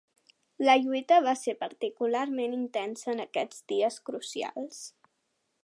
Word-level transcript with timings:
La 0.67 0.73
lluita 0.83 1.19
va 1.25 1.33
ser 1.41 1.53
particularment 1.59 2.57
intensa 2.59 3.13
en 3.15 3.21
aquests 3.27 3.61
dies 3.73 3.99
crucials. 4.09 4.81